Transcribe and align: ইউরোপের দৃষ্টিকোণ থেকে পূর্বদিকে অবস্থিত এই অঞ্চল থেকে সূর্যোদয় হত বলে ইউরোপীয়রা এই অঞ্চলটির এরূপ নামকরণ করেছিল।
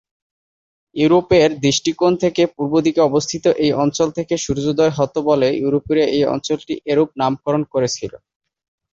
ইউরোপের 0.95 1.49
দৃষ্টিকোণ 1.63 2.11
থেকে 2.23 2.43
পূর্বদিকে 2.55 3.01
অবস্থিত 3.01 3.45
এই 3.63 3.71
অঞ্চল 3.83 4.07
থেকে 4.17 4.33
সূর্যোদয় 4.37 4.93
হত 4.97 5.13
বলে 5.29 5.47
ইউরোপীয়রা 5.55 6.05
এই 6.15 6.23
অঞ্চলটির 6.33 6.79
এরূপ 6.91 7.09
নামকরণ 7.21 7.61
করেছিল। 7.73 8.13